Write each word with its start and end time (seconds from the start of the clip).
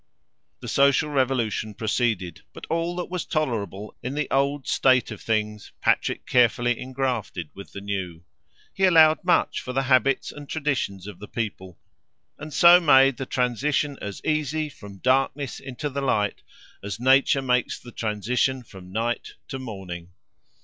The 0.61 0.67
social 0.67 1.11
revolution 1.11 1.75
proceeded, 1.75 2.41
but 2.53 2.65
all 2.71 2.95
that 2.95 3.05
was 3.11 3.23
tolerable 3.23 3.95
in 4.01 4.15
the 4.15 4.27
old 4.31 4.65
state 4.65 5.11
of 5.11 5.21
things, 5.21 5.73
Patrick 5.79 6.25
carefully 6.25 6.79
engrafted 6.79 7.51
with 7.53 7.71
the 7.73 7.81
new. 7.81 8.23
He 8.73 8.85
allowed 8.85 9.23
much 9.23 9.61
for 9.61 9.73
the 9.73 9.83
habits 9.83 10.31
and 10.31 10.49
traditions 10.49 11.05
of 11.05 11.19
the 11.19 11.27
people, 11.27 11.77
and 12.39 12.51
so 12.51 12.79
made 12.79 13.17
the 13.17 13.27
transition 13.27 13.99
as 14.01 14.25
easy, 14.25 14.69
from 14.69 14.97
darkness 14.97 15.59
into 15.59 15.87
the 15.87 16.01
light, 16.01 16.41
as 16.83 16.99
Nature 16.99 17.43
makes 17.43 17.77
the 17.79 17.91
transition 17.91 18.63
from 18.63 18.91
night 18.91 19.33
to 19.49 19.59
morning. 19.59 20.13